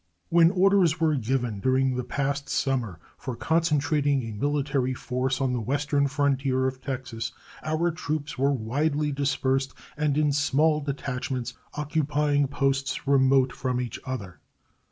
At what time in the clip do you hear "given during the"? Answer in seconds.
1.13-2.03